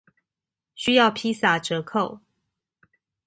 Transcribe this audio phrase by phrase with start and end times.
[0.73, 2.21] 需要披薩折扣